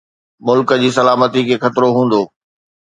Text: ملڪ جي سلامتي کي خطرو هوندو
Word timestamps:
ملڪ 0.47 0.69
جي 0.81 0.89
سلامتي 0.97 1.41
کي 1.47 1.55
خطرو 1.63 1.89
هوندو 1.95 2.21